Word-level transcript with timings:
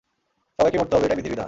সবাইকেই 0.59 0.79
মরতে 0.79 0.93
হবে 0.95 1.05
এটাই 1.05 1.17
বিধির 1.17 1.31
বিধান। 1.31 1.39